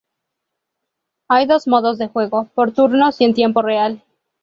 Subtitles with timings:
[1.27, 4.03] Hay dos modos de juego: por turnos y en tiempo real.